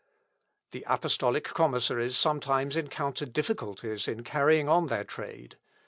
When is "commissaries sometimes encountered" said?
1.43-3.33